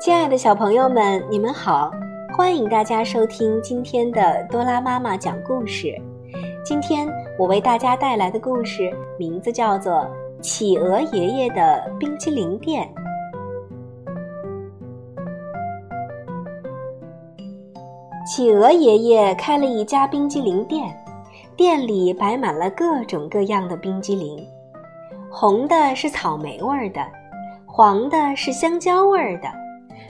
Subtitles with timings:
[0.00, 1.90] 亲爱的小朋友们，你们好！
[2.34, 5.94] 欢迎大家收听今天的多拉妈妈讲故事。
[6.64, 7.06] 今天
[7.38, 9.92] 我为大家带来的故事名字叫做
[10.40, 12.88] 《企鹅爷爷的冰激凌店》。
[18.26, 20.96] 企鹅爷爷开了一家冰激凌店，
[21.58, 24.42] 店里摆满了各种各样的冰激凌，
[25.30, 27.06] 红的是草莓味儿的，
[27.66, 29.60] 黄的是香蕉味儿的。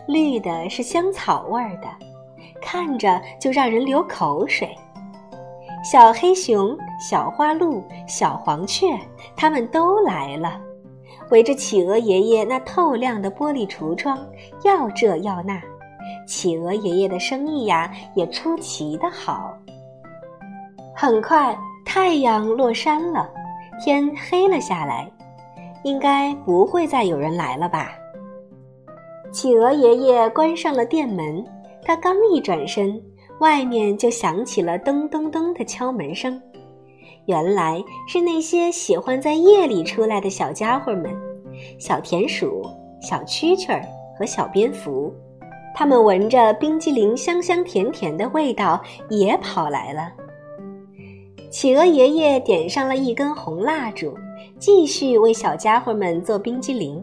[0.07, 1.89] 绿的是香草味儿的，
[2.61, 4.77] 看着就让人流口水。
[5.83, 8.87] 小黑熊、小花鹿、小黄雀，
[9.35, 10.61] 他们都来了，
[11.31, 14.19] 围着企鹅爷爷那透亮的玻璃橱窗，
[14.63, 15.61] 要这要那。
[16.27, 19.55] 企鹅爷爷的生意呀，也出奇的好。
[20.95, 23.29] 很快，太阳落山了，
[23.83, 25.11] 天黑了下来，
[25.83, 27.93] 应该不会再有人来了吧？
[29.33, 31.45] 企鹅爷爷关上了店门，
[31.85, 33.01] 他刚一转身，
[33.39, 36.41] 外面就响起了咚咚咚的敲门声。
[37.27, 41.15] 原来是那些喜欢在夜里出来的小家伙们：
[41.79, 42.63] 小田鼠、
[43.01, 43.83] 小蛐蛐儿
[44.19, 45.15] 和小蝙蝠。
[45.77, 50.11] 他们闻着冰激凌香香甜甜的味道，也跑来了。
[51.51, 54.13] 企鹅爷爷点上了一根红蜡烛，
[54.59, 57.01] 继续为小家伙们做冰激凌。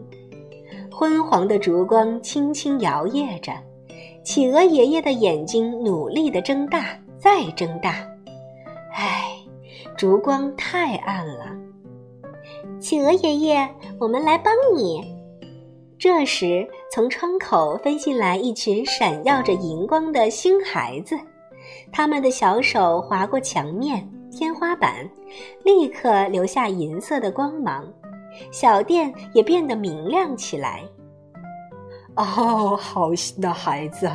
[0.98, 3.52] 昏黄的烛光轻轻摇曳着，
[4.24, 6.86] 企鹅爷爷的眼睛努力地睁大，
[7.20, 8.04] 再睁大。
[8.92, 9.28] 唉，
[9.96, 11.56] 烛光太暗了。
[12.80, 13.68] 企鹅爷爷，
[14.00, 15.14] 我们来帮你。
[16.00, 21.16] 这时，从窗口飞进来一群闪耀着荧光的星孩子，
[21.92, 25.08] 他们的小手划过墙面、天花板，
[25.64, 27.84] 立刻留下银色的光芒。
[28.50, 30.82] 小店也变得明亮起来。
[32.16, 34.10] 哦，好心的孩子，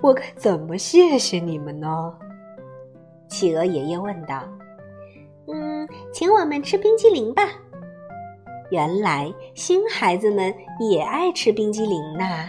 [0.00, 2.14] 我该怎么谢谢你们呢？
[3.28, 4.42] 企鹅爷爷问道。
[5.52, 7.42] “嗯，请我们吃冰激凌吧。”
[8.70, 12.48] 原来新孩子们也爱吃冰激凌呐。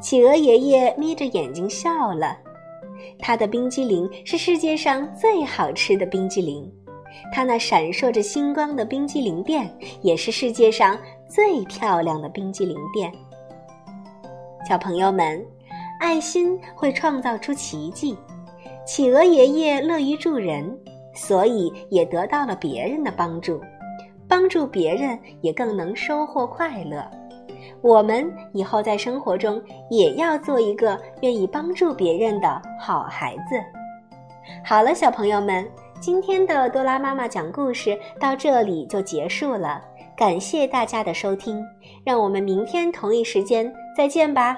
[0.00, 2.36] 企鹅爷爷眯着眼睛笑了，
[3.18, 6.68] 他的冰激凌是世界上最好吃的冰激凌。
[7.32, 9.70] 他那闪烁着星光的冰激凌店，
[10.02, 13.12] 也是世界上最漂亮的冰激凌店。
[14.68, 15.44] 小朋友们，
[16.00, 18.16] 爱心会创造出奇迹。
[18.86, 20.76] 企鹅爷爷乐于助人，
[21.14, 23.60] 所以也得到了别人的帮助。
[24.26, 27.02] 帮助别人也更能收获快乐。
[27.80, 33.58] 我们以后在生活中也要做一个愿意帮助别人的好孩子。
[34.64, 35.66] 好了，小朋友们。
[36.00, 39.82] 今天的多拉妈妈讲故事到这里就结束了，
[40.16, 41.64] 感谢大家的收听，
[42.04, 44.56] 让我们明天同一时间再见吧。